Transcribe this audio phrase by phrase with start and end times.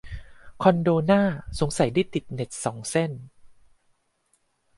[0.61, 1.21] คอนโดหน้า
[1.59, 3.11] สงสัยได้ติดเน็ตสองเส้น